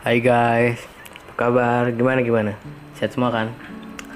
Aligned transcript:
Hai 0.00 0.24
guys, 0.24 0.80
apa 1.28 1.32
kabar? 1.36 1.92
Gimana 1.92 2.24
gimana? 2.24 2.56
Sehat 2.96 3.12
semua 3.12 3.28
kan? 3.28 3.52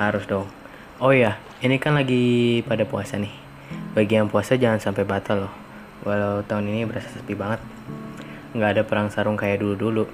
Harus 0.00 0.24
dong. 0.24 0.48
Oh 0.96 1.12
iya, 1.12 1.36
ini 1.60 1.76
kan 1.76 1.92
lagi 1.92 2.64
pada 2.64 2.88
puasa 2.88 3.20
nih. 3.20 3.28
Bagi 3.92 4.16
yang 4.16 4.32
puasa 4.32 4.56
jangan 4.56 4.80
sampai 4.80 5.04
batal 5.04 5.44
loh. 5.44 5.54
Walau 6.08 6.40
tahun 6.40 6.72
ini 6.72 6.88
berasa 6.88 7.12
sepi 7.12 7.36
banget. 7.36 7.60
Nggak 8.56 8.70
ada 8.72 8.82
perang 8.88 9.12
sarung 9.12 9.36
kayak 9.36 9.60
dulu-dulu. 9.60 10.08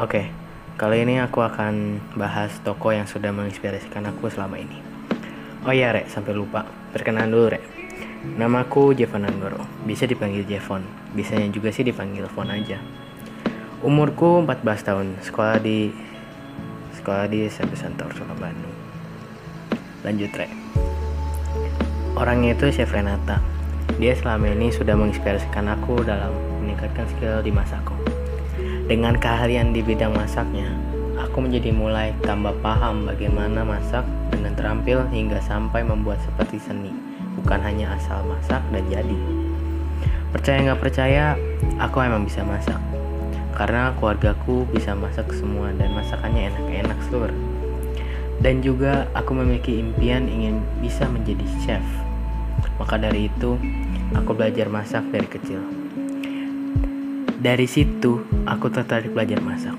Oke, 0.00 0.32
kali 0.80 1.04
ini 1.04 1.20
aku 1.20 1.44
akan 1.44 2.00
bahas 2.16 2.56
toko 2.64 2.96
yang 2.96 3.04
sudah 3.04 3.28
menginspirasikan 3.28 4.08
aku 4.08 4.32
selama 4.32 4.56
ini. 4.56 4.80
Oh 5.68 5.76
iya 5.76 5.92
Rek, 5.92 6.08
sampai 6.08 6.32
lupa. 6.32 6.64
Perkenalan 6.96 7.28
dulu 7.28 7.46
Rek. 7.52 7.64
Namaku 8.40 8.96
Jevon 8.96 9.28
Anggoro. 9.28 9.68
Bisa 9.84 10.08
dipanggil 10.08 10.48
Jevon. 10.48 10.80
Bisanya 11.12 11.52
juga 11.52 11.68
sih 11.68 11.84
dipanggil 11.84 12.24
Fon 12.32 12.48
aja. 12.48 12.80
Umurku 13.82 14.38
14 14.46 14.62
tahun, 14.86 15.18
sekolah 15.26 15.58
di 15.58 15.90
sekolah 16.94 17.26
di 17.26 17.50
SMP 17.50 17.74
Santor, 17.74 18.14
Solo 18.14 18.30
Bandung. 18.38 18.70
Lanjut, 20.06 20.30
Rek. 20.38 20.54
Orangnya 22.14 22.54
itu 22.54 22.70
Chef 22.70 22.94
Renata. 22.94 23.42
Dia 23.98 24.14
selama 24.14 24.54
ini 24.54 24.70
sudah 24.70 24.94
menginspirasikan 24.94 25.66
aku 25.66 25.98
dalam 26.06 26.30
meningkatkan 26.62 27.10
skill 27.10 27.42
di 27.42 27.50
masakku. 27.50 27.98
Dengan 28.86 29.18
keahlian 29.18 29.74
di 29.74 29.82
bidang 29.82 30.14
masaknya, 30.14 30.70
aku 31.18 31.42
menjadi 31.42 31.74
mulai 31.74 32.14
tambah 32.22 32.54
paham 32.62 33.10
bagaimana 33.10 33.66
masak 33.66 34.06
dengan 34.30 34.54
terampil 34.54 35.10
hingga 35.10 35.42
sampai 35.42 35.82
membuat 35.82 36.22
seperti 36.22 36.62
seni, 36.62 36.94
bukan 37.34 37.58
hanya 37.58 37.98
asal 37.98 38.22
masak 38.30 38.62
dan 38.70 38.86
jadi. 38.86 39.18
Percaya 40.30 40.70
nggak 40.70 40.78
percaya, 40.78 41.34
aku 41.82 41.98
emang 41.98 42.22
bisa 42.22 42.46
masak 42.46 42.78
karena 43.52 43.92
keluargaku 44.00 44.64
bisa 44.72 44.96
masak 44.96 45.30
semua 45.36 45.70
dan 45.76 45.92
masakannya 45.92 46.52
enak-enak 46.52 46.98
seluruh. 47.08 47.40
Dan 48.42 48.58
juga 48.64 49.06
aku 49.14 49.38
memiliki 49.38 49.78
impian 49.78 50.26
ingin 50.26 50.64
bisa 50.82 51.06
menjadi 51.06 51.46
chef. 51.62 51.84
Maka 52.80 52.98
dari 52.98 53.30
itu, 53.30 53.54
aku 54.16 54.34
belajar 54.34 54.66
masak 54.66 55.06
dari 55.14 55.28
kecil. 55.30 55.62
Dari 57.42 57.66
situ, 57.66 58.22
aku 58.46 58.70
tertarik 58.70 59.14
belajar 59.14 59.38
masak. 59.42 59.74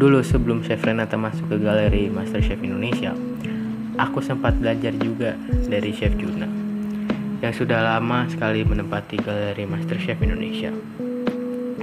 Dulu 0.00 0.24
sebelum 0.24 0.64
Chef 0.64 0.80
Renata 0.80 1.20
masuk 1.20 1.52
ke 1.52 1.56
galeri 1.60 2.08
Master 2.08 2.40
Chef 2.40 2.56
Indonesia, 2.64 3.12
aku 4.00 4.24
sempat 4.24 4.56
belajar 4.56 4.96
juga 4.96 5.36
dari 5.68 5.92
Chef 5.92 6.16
Juna 6.16 6.48
yang 7.40 7.52
sudah 7.56 7.80
lama 7.80 8.28
sekali 8.28 8.64
menempati 8.64 9.16
galeri 9.20 9.64
Master 9.64 9.96
Chef 9.96 10.20
Indonesia. 10.20 10.72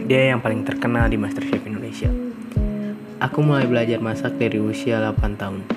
Dia 0.07 0.31
yang 0.31 0.39
paling 0.39 0.63
terkenal 0.63 1.11
di 1.11 1.19
MasterChef 1.19 1.67
Indonesia. 1.67 2.07
Aku 3.19 3.43
mulai 3.43 3.67
belajar 3.67 3.99
masak 3.99 4.39
dari 4.39 4.55
usia 4.55 5.03
8 5.03 5.35
tahun. 5.35 5.67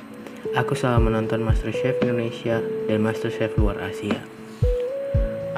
Aku 0.55 0.79
selalu 0.79 1.11
menonton 1.11 1.43
MasterChef 1.43 1.99
Indonesia 1.99 2.63
dan 2.87 3.03
MasterChef 3.03 3.59
luar 3.59 3.83
Asia. 3.83 4.23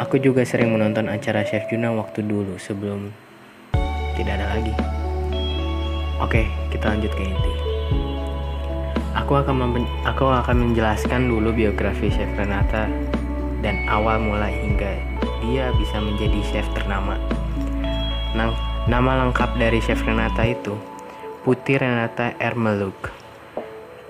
Aku 0.00 0.16
juga 0.16 0.40
sering 0.48 0.72
menonton 0.72 1.12
acara 1.12 1.44
Chef 1.44 1.68
Juna 1.68 1.92
waktu 1.92 2.24
dulu 2.24 2.56
sebelum 2.56 3.12
tidak 4.16 4.40
ada 4.40 4.56
lagi. 4.56 4.72
Oke, 6.24 6.48
kita 6.72 6.96
lanjut 6.96 7.12
ke 7.12 7.28
inti. 7.28 7.52
Aku 9.20 9.36
akan 9.36 9.84
aku 10.00 10.24
akan 10.32 10.56
menjelaskan 10.72 11.28
dulu 11.28 11.52
biografi 11.52 12.08
Chef 12.08 12.32
Renata 12.40 12.88
dan 13.60 13.84
awal 13.84 14.16
mulai 14.16 14.56
hingga 14.64 14.96
dia 15.44 15.68
bisa 15.76 16.00
menjadi 16.00 16.40
chef 16.48 16.66
ternama 16.72 17.20
Nama 18.32 19.28
lengkap 19.28 19.60
dari 19.60 19.76
Chef 19.84 20.00
Renata 20.00 20.40
itu 20.48 20.72
Putih 21.44 21.76
Renata 21.76 22.32
Ermeluk. 22.40 23.12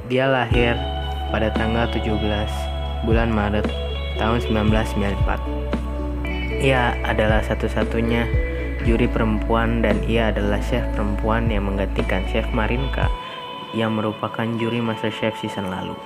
Dia 0.06 0.30
lahir 0.30 0.78
pada 1.34 1.50
tanggal 1.50 1.90
17 1.90 2.22
bulan 3.02 3.34
Maret 3.34 3.66
tahun 4.22 4.38
1994. 4.46 6.62
Ia 6.62 6.94
adalah 7.02 7.42
satu-satunya 7.42 8.22
juri 8.86 9.10
perempuan 9.10 9.82
dan 9.82 9.98
ia 10.06 10.30
adalah 10.30 10.62
chef 10.62 10.86
perempuan 10.94 11.50
yang 11.50 11.66
menggantikan 11.66 12.22
Chef 12.30 12.46
Marinka 12.54 13.10
yang 13.74 13.98
merupakan 13.98 14.46
juri 14.54 14.78
MasterChef 14.78 15.34
season 15.42 15.66
lalu. 15.66 15.98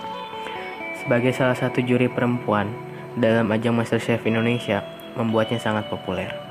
Sebagai 1.04 1.36
salah 1.36 1.58
satu 1.58 1.84
juri 1.84 2.08
perempuan 2.08 2.72
dalam 3.12 3.52
ajang 3.52 3.76
MasterChef 3.76 4.24
Indonesia 4.24 4.80
membuatnya 5.20 5.60
sangat 5.60 5.92
populer. 5.92 6.45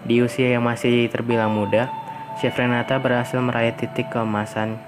Di 0.00 0.24
usia 0.24 0.56
yang 0.56 0.64
masih 0.64 1.08
terbilang 1.12 1.52
muda, 1.52 1.92
Chef 2.40 2.56
Renata 2.56 2.96
berhasil 2.96 3.36
meraih 3.36 3.76
titik 3.76 4.08
keemasan 4.08 4.80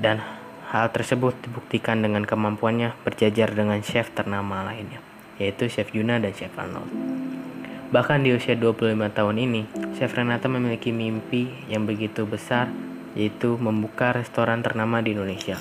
dan 0.00 0.24
hal 0.72 0.88
tersebut 0.92 1.36
dibuktikan 1.44 2.00
dengan 2.00 2.24
kemampuannya 2.24 2.96
berjajar 3.04 3.52
dengan 3.52 3.80
chef 3.84 4.12
ternama 4.16 4.64
lainnya, 4.64 5.00
yaitu 5.36 5.68
Chef 5.68 5.92
Yuna 5.92 6.20
dan 6.20 6.32
Chef 6.32 6.52
Arnold. 6.56 6.88
Bahkan 7.88 8.20
di 8.20 8.36
usia 8.36 8.52
25 8.52 9.08
tahun 9.12 9.36
ini, 9.40 9.62
Chef 9.96 10.12
Renata 10.12 10.44
memiliki 10.48 10.92
mimpi 10.92 11.48
yang 11.72 11.88
begitu 11.88 12.28
besar, 12.28 12.68
yaitu 13.16 13.56
membuka 13.56 14.12
restoran 14.12 14.60
ternama 14.60 15.00
di 15.00 15.16
Indonesia. 15.16 15.56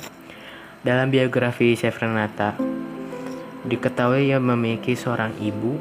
Dalam 0.83 1.07
biografi 1.07 1.75
Chef 1.79 1.95
Renata, 1.99 2.59
diketahui 3.63 4.31
ia 4.31 4.43
memiliki 4.43 4.95
seorang 4.95 5.35
ibu 5.39 5.79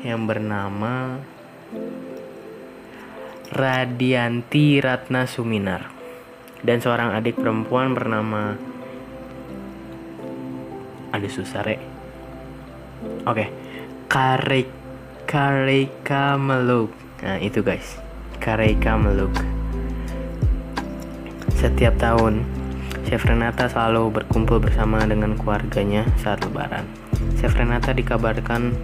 yang 0.00 0.24
bernama 0.24 1.20
Radianti 3.52 4.80
Ratna 4.82 5.28
Suminar. 5.28 5.92
Dan 6.64 6.82
seorang 6.82 7.14
adik 7.14 7.38
perempuan 7.38 7.94
bernama 7.94 8.58
ada 11.14 11.28
susare 11.30 11.96
oke. 13.26 13.46
Kare 14.06 14.62
Kareka 15.26 16.38
Meluk. 16.38 16.94
Nah 17.22 17.38
itu 17.42 17.60
guys. 17.60 17.98
Kareka 18.38 18.94
Meluk. 18.94 19.34
Setiap 21.56 21.98
tahun 21.98 22.46
Chef 23.06 23.22
Renata 23.26 23.66
selalu 23.66 24.22
berkumpul 24.22 24.62
bersama 24.62 25.02
dengan 25.06 25.34
keluarganya 25.34 26.06
saat 26.22 26.42
lebaran. 26.46 26.86
Chef 27.38 27.54
Renata 27.54 27.90
dikabarkan 27.90 28.74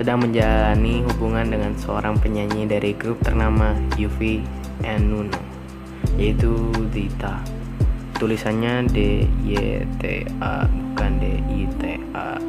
sedang 0.00 0.16
menjalani 0.24 1.04
hubungan 1.12 1.52
dengan 1.52 1.76
seorang 1.76 2.16
penyanyi 2.16 2.64
dari 2.64 2.96
grup 2.96 3.20
ternama 3.20 3.76
Yuvi 4.00 4.40
and 4.80 5.12
Nuno, 5.12 5.36
yaitu 6.16 6.72
Dita. 6.88 7.36
Tulisannya 8.16 8.88
D 8.88 9.28
Y 9.44 9.84
T 10.00 10.24
A 10.40 10.64
bukan 10.64 11.20
D 11.20 11.36
I 11.52 11.68
T 11.76 12.00
A. 12.16 12.40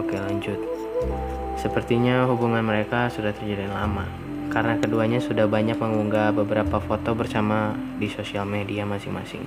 Oke 0.00 0.16
lanjut. 0.16 0.56
Sepertinya 1.60 2.24
hubungan 2.24 2.64
mereka 2.64 3.12
sudah 3.12 3.36
terjalin 3.36 3.68
lama 3.68 4.08
karena 4.48 4.80
keduanya 4.80 5.20
sudah 5.20 5.44
banyak 5.44 5.76
mengunggah 5.76 6.32
beberapa 6.32 6.80
foto 6.80 7.12
bersama 7.12 7.76
di 8.00 8.08
sosial 8.08 8.48
media 8.48 8.88
masing-masing. 8.88 9.44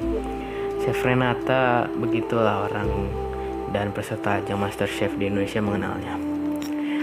Chef 0.86 1.02
Renata 1.02 1.90
begitulah 1.98 2.70
orang 2.70 3.10
dan 3.74 3.90
peserta 3.90 4.38
ajang 4.38 4.62
MasterChef 4.62 5.18
di 5.18 5.34
Indonesia 5.34 5.66
mengenalnya. 5.66 6.31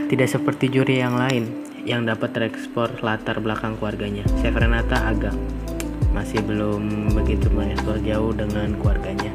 Tidak 0.09 0.25
seperti 0.25 0.73
juri 0.73 1.05
yang 1.05 1.21
lain 1.21 1.69
yang 1.85 2.09
dapat 2.09 2.33
terekspor 2.33 3.05
latar 3.05 3.45
belakang 3.45 3.77
keluarganya. 3.77 4.25
Chef 4.41 4.57
Renata 4.57 5.05
agak 5.05 5.37
masih 6.17 6.41
belum 6.49 7.13
begitu 7.13 7.53
mengeksplor 7.53 8.01
jauh 8.01 8.33
dengan 8.33 8.73
keluarganya. 8.81 9.29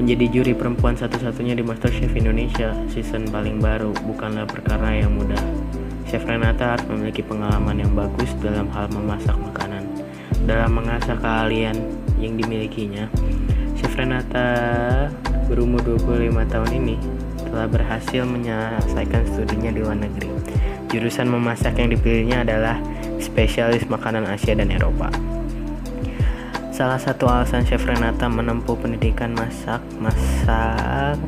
Menjadi 0.00 0.24
juri 0.32 0.56
perempuan 0.56 0.96
satu-satunya 0.96 1.52
di 1.52 1.60
MasterChef 1.60 2.16
Indonesia 2.16 2.72
season 2.88 3.28
paling 3.28 3.60
baru 3.60 3.92
bukanlah 4.08 4.48
perkara 4.48 4.88
yang 4.96 5.12
mudah. 5.12 5.44
Chef 6.08 6.24
Renata 6.24 6.80
harus 6.80 6.88
memiliki 6.88 7.20
pengalaman 7.20 7.76
yang 7.76 7.92
bagus 7.92 8.32
dalam 8.40 8.72
hal 8.72 8.88
memasak 8.88 9.36
makanan. 9.36 9.84
Dalam 10.48 10.72
mengasah 10.72 11.20
keahlian 11.20 11.76
yang 12.16 12.40
dimilikinya, 12.40 13.04
Chef 13.76 13.92
Renata 14.00 14.48
berumur 15.44 15.84
25 15.84 16.40
tahun 16.48 16.72
ini 16.72 17.19
telah 17.50 17.66
berhasil 17.66 18.22
menyelesaikan 18.22 19.26
studinya 19.34 19.74
di 19.74 19.82
luar 19.82 19.98
negeri. 19.98 20.30
Jurusan 20.90 21.26
memasak 21.30 21.78
yang 21.78 21.90
dipilihnya 21.90 22.46
adalah 22.46 22.78
spesialis 23.18 23.86
makanan 23.90 24.26
Asia 24.26 24.54
dan 24.54 24.70
Eropa. 24.70 25.10
Salah 26.70 26.96
satu 26.96 27.28
alasan 27.28 27.66
Chef 27.68 27.84
Renata 27.84 28.30
menempuh 28.30 28.78
pendidikan 28.78 29.36
masak, 29.36 29.84
masak, 30.00 31.20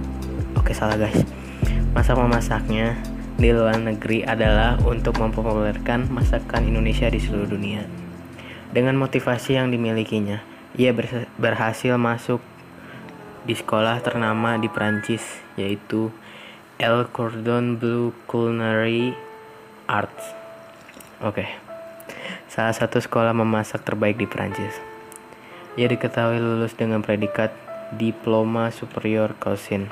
oke 0.57 0.73
salah 0.73 0.97
guys, 0.97 1.27
masak 1.93 2.17
memasaknya 2.17 2.97
di 3.37 3.53
luar 3.53 3.77
negeri 3.77 4.25
adalah 4.25 4.81
untuk 4.87 5.21
mempopulerkan 5.21 6.09
masakan 6.09 6.73
Indonesia 6.73 7.11
di 7.11 7.21
seluruh 7.21 7.53
dunia. 7.53 7.85
Dengan 8.73 8.97
motivasi 8.97 9.61
yang 9.61 9.69
dimilikinya, 9.69 10.41
ia 10.73 10.97
berhasil 11.37 12.01
masuk 12.01 12.41
di 13.43 13.59
sekolah 13.59 13.99
ternama 13.99 14.55
di 14.55 14.71
Prancis 14.71 15.23
yaitu 15.59 16.15
El 16.79 17.11
Cordon 17.11 17.75
Bleu 17.75 18.15
Culinary 18.31 19.15
Arts. 19.91 20.35
Oke. 21.23 21.47
Okay. 21.47 21.49
salah 22.53 22.77
satu 22.77 23.01
sekolah 23.01 23.33
memasak 23.33 23.83
terbaik 23.83 24.21
di 24.21 24.29
Prancis. 24.29 24.77
Ia 25.75 25.89
diketahui 25.89 26.37
lulus 26.37 26.77
dengan 26.77 27.01
predikat 27.01 27.51
Diploma 27.97 28.69
Superior 28.69 29.33
Cuisine. 29.41 29.89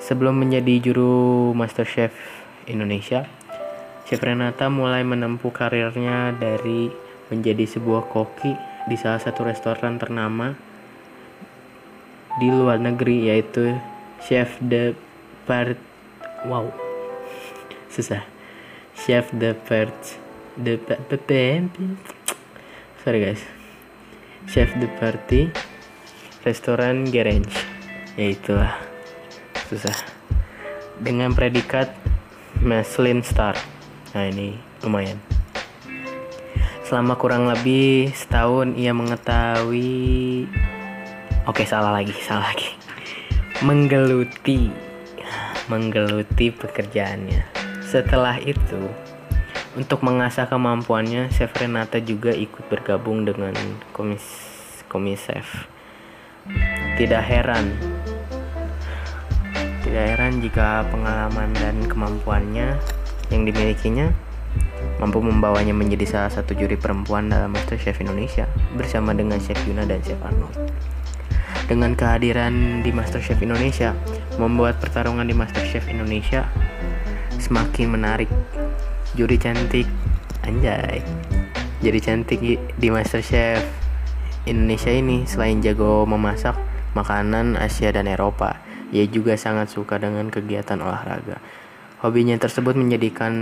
Sebelum 0.00 0.40
menjadi 0.40 0.80
juru 0.80 1.52
Master 1.52 1.84
Chef 1.84 2.16
Indonesia, 2.64 3.28
Chef 4.08 4.18
Renata 4.24 4.72
mulai 4.72 5.04
menempuh 5.04 5.52
karirnya 5.52 6.32
dari 6.32 6.88
menjadi 7.28 7.68
sebuah 7.68 8.08
koki 8.08 8.56
di 8.88 8.96
salah 8.96 9.20
satu 9.20 9.44
restoran 9.44 10.00
ternama 10.00 10.69
di 12.38 12.52
luar 12.52 12.78
negeri 12.78 13.32
yaitu 13.32 13.74
Chef 14.22 14.60
de 14.62 14.94
Part 15.48 15.80
wow. 16.46 16.70
Susah. 17.94 18.22
Chef 18.94 19.32
de 19.34 19.56
Part 19.56 20.20
de 20.60 20.76
sorry 23.00 23.18
guys. 23.24 23.42
Chef 24.44 24.72
de 24.76 24.88
Party 25.00 25.48
restoran 26.44 27.08
Gerange. 27.08 27.52
Yaitulah 28.20 28.76
susah. 29.68 29.96
Dengan 31.00 31.32
predikat 31.32 31.96
Michelin 32.60 33.24
Star. 33.24 33.56
Nah 34.12 34.28
ini 34.28 34.58
lumayan. 34.84 35.16
Selama 36.84 37.16
kurang 37.16 37.48
lebih 37.48 38.10
setahun 38.12 38.74
ia 38.76 38.90
mengetahui 38.90 40.50
oke 41.46 41.64
salah 41.64 41.94
lagi 41.94 42.12
salah 42.24 42.50
lagi 42.52 42.76
menggeluti 43.64 44.72
menggeluti 45.68 46.50
pekerjaannya 46.50 47.44
setelah 47.86 48.36
itu 48.42 48.90
untuk 49.78 50.02
mengasah 50.02 50.50
kemampuannya, 50.50 51.30
Chef 51.30 51.54
Renata 51.54 52.02
juga 52.02 52.34
ikut 52.34 52.66
bergabung 52.66 53.22
dengan 53.22 53.54
komis 53.94 54.26
komisef. 54.90 55.70
Tidak 56.98 57.22
heran, 57.22 57.78
tidak 59.86 60.04
heran 60.10 60.42
jika 60.42 60.82
pengalaman 60.90 61.54
dan 61.54 61.86
kemampuannya 61.86 62.82
yang 63.30 63.42
dimilikinya 63.46 64.10
mampu 64.98 65.22
membawanya 65.22 65.70
menjadi 65.70 66.18
salah 66.18 66.32
satu 66.34 66.58
juri 66.58 66.74
perempuan 66.74 67.30
dalam 67.30 67.54
Master 67.54 67.78
Chef 67.78 68.02
Indonesia 68.02 68.50
bersama 68.74 69.14
dengan 69.14 69.38
Chef 69.38 69.56
Yuna 69.70 69.86
dan 69.86 70.02
Chef 70.02 70.18
Arnold. 70.18 70.58
Dengan 71.70 71.94
kehadiran 71.94 72.82
di 72.82 72.90
Master 72.90 73.22
Chef 73.22 73.38
Indonesia, 73.38 73.94
membuat 74.42 74.82
pertarungan 74.82 75.22
di 75.22 75.38
Master 75.38 75.62
Chef 75.62 75.86
Indonesia 75.86 76.50
semakin 77.38 77.94
menarik. 77.94 78.26
Juri 79.14 79.38
cantik 79.38 79.86
anjay. 80.42 80.98
Jadi 81.78 81.98
cantik 82.02 82.40
di 82.58 82.88
MasterChef 82.90 83.62
Indonesia 84.50 84.90
ini 84.90 85.24
selain 85.30 85.62
jago 85.62 86.02
memasak 86.04 86.58
makanan 86.98 87.54
Asia 87.54 87.94
dan 87.94 88.10
Eropa 88.10 88.58
ia 88.90 89.06
juga 89.06 89.38
sangat 89.38 89.70
suka 89.70 90.02
dengan 90.02 90.28
kegiatan 90.28 90.82
olahraga. 90.82 91.38
Hobinya 92.02 92.34
tersebut 92.40 92.74
menjadikan 92.74 93.32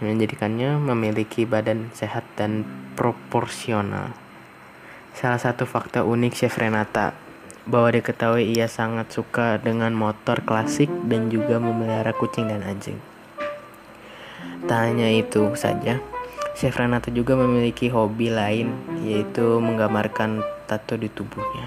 menjadikannya 0.00 0.80
memiliki 0.80 1.44
badan 1.44 1.92
sehat 1.92 2.24
dan 2.38 2.64
proporsional. 2.96 4.16
Salah 5.12 5.36
satu 5.36 5.68
fakta 5.68 6.08
unik 6.08 6.32
Chef 6.32 6.56
Renata 6.56 7.12
bahwa 7.68 7.94
diketahui 7.94 8.58
ia 8.58 8.66
sangat 8.66 9.14
suka 9.14 9.58
dengan 9.62 9.94
motor 9.94 10.42
klasik 10.42 10.90
dan 11.06 11.30
juga 11.30 11.62
memelihara 11.62 12.10
kucing 12.16 12.50
dan 12.50 12.66
anjing 12.66 12.98
Tak 14.62 14.78
hanya 14.94 15.10
itu 15.10 15.50
saja, 15.58 15.98
Chef 16.54 16.78
Renata 16.78 17.10
juga 17.10 17.34
memiliki 17.34 17.90
hobi 17.90 18.30
lain 18.30 18.70
yaitu 19.02 19.58
menggambarkan 19.58 20.38
tato 20.70 20.94
di 20.94 21.10
tubuhnya. 21.10 21.66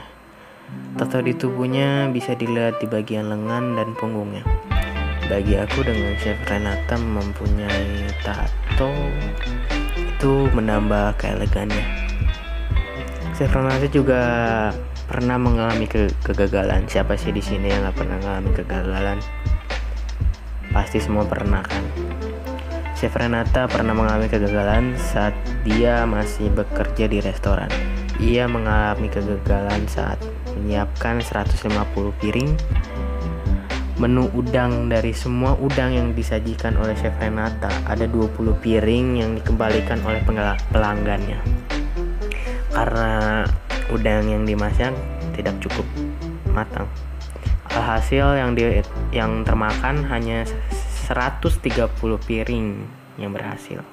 Tato 0.96 1.20
di 1.20 1.36
tubuhnya 1.36 2.08
bisa 2.08 2.40
dilihat 2.40 2.80
di 2.80 2.88
bagian 2.88 3.28
lengan 3.28 3.76
dan 3.76 3.92
punggungnya. 4.00 4.48
Bagi 5.28 5.60
aku 5.60 5.84
dengan 5.84 6.16
Chef 6.24 6.40
Renata 6.48 6.96
mempunyai 6.96 8.08
tato 8.24 8.96
itu 10.00 10.48
menambah 10.56 11.20
keelegannya. 11.20 11.84
Chef 13.36 13.52
Renata 13.52 13.92
juga 13.92 14.24
pernah 15.06 15.38
mengalami 15.38 15.86
ke 15.86 16.10
kegagalan. 16.26 16.90
Siapa 16.90 17.16
sih 17.16 17.32
di 17.32 17.42
sini 17.42 17.70
yang 17.70 17.86
gak 17.90 17.98
pernah 18.02 18.18
mengalami 18.20 18.52
kegagalan? 18.58 19.18
Pasti 20.74 21.00
semua 21.00 21.24
pernah 21.30 21.62
kan. 21.64 21.84
Chef 22.98 23.14
Renata 23.14 23.70
pernah 23.70 23.94
mengalami 23.94 24.28
kegagalan 24.28 24.98
saat 24.98 25.38
dia 25.64 26.04
masih 26.10 26.50
bekerja 26.52 27.06
di 27.06 27.22
restoran. 27.22 27.70
Ia 28.18 28.50
mengalami 28.50 29.08
kegagalan 29.12 29.86
saat 29.86 30.18
menyiapkan 30.56 31.22
150 31.22 31.70
piring 32.20 32.50
menu 33.96 34.28
udang 34.36 34.92
dari 34.92 35.16
semua 35.16 35.56
udang 35.56 35.96
yang 35.96 36.12
disajikan 36.12 36.76
oleh 36.76 37.00
Chef 37.00 37.16
Renata 37.16 37.72
ada 37.88 38.04
20 38.04 38.60
piring 38.60 39.24
yang 39.24 39.32
dikembalikan 39.40 40.04
oleh 40.04 40.20
pelanggannya 40.68 41.40
karena 42.76 43.48
udang 43.94 44.30
yang 44.30 44.44
dimasak 44.48 44.94
tidak 45.36 45.58
cukup 45.62 45.86
matang 46.54 46.88
alhasil 47.76 48.40
yang 48.40 48.56
di, 48.56 48.80
yang 49.12 49.44
termakan 49.44 50.08
hanya 50.08 50.48
130 51.12 51.92
piring 52.24 52.68
yang 53.20 53.36
berhasil. 53.36 53.84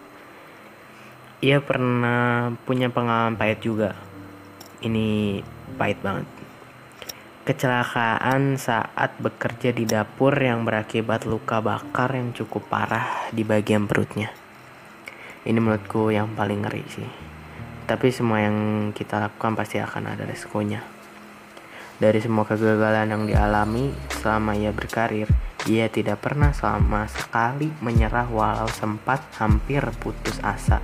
Ia 1.43 1.59
pernah 1.59 2.55
punya 2.63 2.87
pengalaman 2.87 3.35
pahit 3.35 3.67
juga. 3.67 3.99
Ini 4.79 5.43
pahit 5.75 5.99
banget. 5.99 6.31
Kecelakaan 7.43 8.55
saat 8.55 9.19
bekerja 9.19 9.75
di 9.75 9.83
dapur 9.83 10.31
yang 10.39 10.63
berakibat 10.63 11.27
luka 11.27 11.59
bakar 11.59 12.15
yang 12.15 12.31
cukup 12.31 12.71
parah 12.71 13.27
di 13.35 13.43
bagian 13.43 13.91
perutnya. 13.91 14.31
Ini 15.43 15.59
menurutku 15.59 16.15
yang 16.15 16.39
paling 16.39 16.63
ngeri 16.63 16.85
sih. 16.87 17.11
Tapi 17.83 18.09
semua 18.15 18.43
yang 18.47 18.91
kita 18.95 19.19
lakukan 19.19 19.59
pasti 19.59 19.83
akan 19.83 20.15
ada 20.15 20.25
resikonya. 20.25 20.83
Dari 22.03 22.19
semua 22.19 22.43
kegagalan 22.43 23.15
yang 23.15 23.25
dialami 23.31 23.95
selama 24.23 24.59
ia 24.59 24.75
berkarir, 24.75 25.31
ia 25.71 25.87
tidak 25.87 26.19
pernah 26.19 26.51
sama 26.51 27.07
sekali 27.07 27.71
menyerah 27.79 28.27
walau 28.27 28.67
sempat 28.67 29.23
hampir 29.39 29.83
putus 30.03 30.43
asa. 30.43 30.83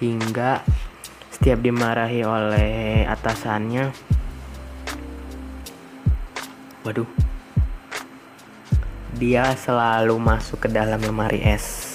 Hingga 0.00 0.64
setiap 1.28 1.60
dimarahi 1.60 2.24
oleh 2.24 3.04
atasannya, 3.04 3.92
waduh, 6.86 7.08
dia 9.18 9.52
selalu 9.52 10.16
masuk 10.16 10.64
ke 10.64 10.68
dalam 10.72 11.02
lemari 11.02 11.44
es. 11.44 11.87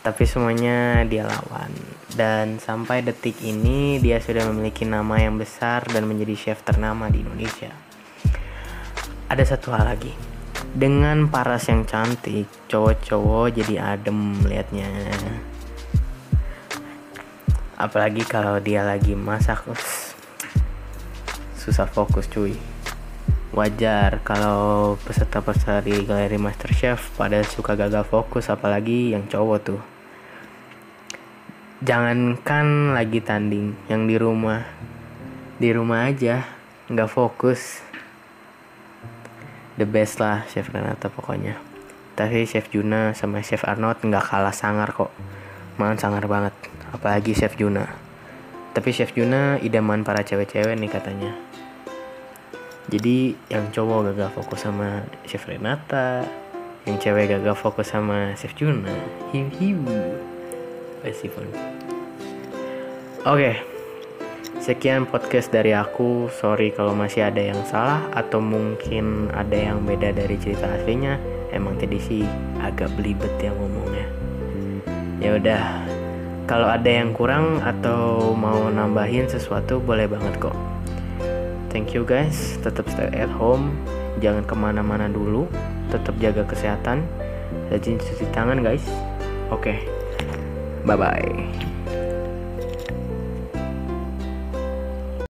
Tapi 0.00 0.22
semuanya 0.24 1.04
dia 1.04 1.28
lawan. 1.28 1.72
Dan 2.10 2.58
sampai 2.58 3.04
detik 3.04 3.38
ini 3.44 4.00
dia 4.00 4.18
sudah 4.18 4.48
memiliki 4.48 4.88
nama 4.88 5.20
yang 5.20 5.36
besar 5.36 5.84
dan 5.88 6.08
menjadi 6.08 6.34
chef 6.36 6.64
ternama 6.64 7.12
di 7.12 7.20
Indonesia. 7.20 7.70
Ada 9.30 9.54
satu 9.54 9.70
hal 9.76 9.86
lagi 9.94 10.30
dengan 10.70 11.26
paras 11.26 11.66
yang 11.66 11.82
cantik 11.82 12.46
cowok-cowok 12.70 13.58
jadi 13.58 13.98
adem 13.98 14.38
liatnya 14.46 14.86
apalagi 17.74 18.22
kalau 18.22 18.62
dia 18.62 18.86
lagi 18.86 19.18
masak 19.18 19.66
susah 21.58 21.90
fokus 21.90 22.30
cuy 22.30 22.54
wajar 23.50 24.22
kalau 24.22 24.94
peserta-peserta 25.02 25.82
di 25.82 26.06
galeri 26.06 26.38
master 26.38 26.70
chef 26.70 27.10
pada 27.18 27.42
suka 27.42 27.74
gagal 27.74 28.06
fokus 28.06 28.46
apalagi 28.46 29.10
yang 29.10 29.26
cowok 29.26 29.58
tuh. 29.58 29.82
Jangankan 31.82 32.94
lagi 32.94 33.18
tanding 33.18 33.74
yang 33.90 34.06
di 34.06 34.14
rumah. 34.14 34.62
Di 35.58 35.74
rumah 35.74 36.06
aja 36.06 36.46
nggak 36.86 37.10
fokus. 37.10 37.82
The 39.74 39.88
best 39.88 40.22
lah 40.22 40.46
Chef 40.46 40.70
Renata 40.70 41.10
pokoknya. 41.10 41.58
Tapi 42.14 42.44
Chef 42.46 42.68
Juna 42.70 43.16
sama 43.16 43.40
Chef 43.42 43.64
Arnold 43.66 43.98
nggak 43.98 44.30
kalah 44.30 44.54
sangar 44.54 44.94
kok. 44.94 45.10
Malah 45.80 45.98
sangar 45.98 46.28
banget 46.30 46.54
apalagi 46.94 47.34
Chef 47.34 47.58
Juna. 47.58 47.88
Tapi 48.76 48.94
Chef 48.94 49.10
Juna 49.16 49.58
idaman 49.58 50.06
para 50.06 50.22
cewek-cewek 50.22 50.78
nih 50.78 50.92
katanya 50.92 51.49
jadi 52.90 53.38
yang 53.46 53.70
cowok 53.70 54.10
gagal 54.12 54.30
fokus 54.34 54.66
sama 54.66 55.06
Chef 55.22 55.46
Renata 55.46 56.26
yang 56.90 56.98
cewek 56.98 57.30
gagal 57.30 57.54
fokus 57.54 57.94
sama 57.94 58.34
Chef 58.34 58.50
Juna 58.58 58.90
hiu 59.30 59.46
hiu 59.62 59.78
oke. 63.24 63.52
Sekian 64.60 65.08
podcast 65.08 65.48
dari 65.48 65.72
aku. 65.72 66.28
Sorry 66.28 66.68
kalau 66.76 66.92
masih 66.92 67.24
ada 67.24 67.40
yang 67.40 67.64
salah 67.64 68.04
atau 68.12 68.44
mungkin 68.44 69.32
ada 69.32 69.56
yang 69.56 69.80
beda 69.88 70.12
dari 70.12 70.36
cerita 70.36 70.68
aslinya. 70.68 71.16
Emang 71.48 71.80
tadi 71.80 71.96
sih 71.96 72.28
agak 72.60 72.92
belibet 73.00 73.32
yang 73.40 73.56
ngomongnya. 73.56 74.04
Ya 75.24 75.40
udah, 75.40 75.64
kalau 76.44 76.68
ada 76.68 76.90
yang 76.92 77.16
kurang 77.16 77.64
atau 77.64 78.36
mau 78.36 78.68
nambahin 78.68 79.32
sesuatu 79.32 79.80
boleh 79.80 80.04
banget 80.04 80.36
kok 80.36 80.79
thank 81.80 81.96
you 81.96 82.04
guys. 82.04 82.60
Tetap 82.60 82.92
stay 82.92 83.08
at 83.16 83.32
home. 83.32 83.72
Jangan 84.20 84.44
ke 84.44 84.52
mana-mana 84.52 85.08
dulu. 85.08 85.48
Tetap 85.88 86.12
jaga 86.20 86.44
kesehatan. 86.44 87.08
Rajin 87.72 87.96
cuci 87.96 88.28
tangan 88.36 88.60
guys. 88.60 88.84
Oke. 89.48 89.72
Okay. 89.72 90.00
bye 90.84 90.96
bye 90.96 91.69